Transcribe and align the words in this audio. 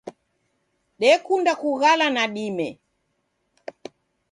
Dekunda 1.01 1.51
kughala 1.61 2.07
nadime. 2.15 2.67